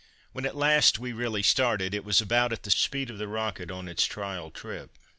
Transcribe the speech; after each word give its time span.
When 0.31 0.47
at 0.47 0.55
last 0.55 0.97
we 0.97 1.13
really 1.13 1.43
started, 1.43 1.93
it 1.93 2.03
was 2.03 2.19
about 2.21 2.51
at 2.51 2.63
the 2.63 2.71
speed 2.71 3.11
of 3.11 3.19
the 3.19 3.27
"Rocket" 3.27 3.69
on 3.69 3.87
its 3.87 4.03
trial 4.07 4.49
trip. 4.49 4.97